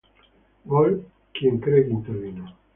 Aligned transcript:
Gol, 0.65 1.05
quien 1.31 1.59
cree 1.59 1.85
que 1.85 1.91
intervino. 1.91 2.57